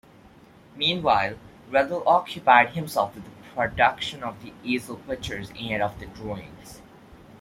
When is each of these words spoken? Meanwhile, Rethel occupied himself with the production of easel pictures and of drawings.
Meanwhile, 0.75 1.35
Rethel 1.69 2.01
occupied 2.07 2.69
himself 2.71 3.13
with 3.13 3.23
the 3.25 3.29
production 3.53 4.23
of 4.23 4.35
easel 4.63 4.95
pictures 4.95 5.51
and 5.55 5.83
of 5.83 5.93
drawings. 6.15 6.81